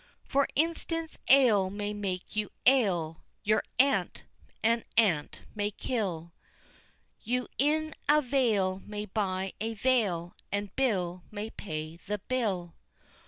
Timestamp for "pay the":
11.51-12.17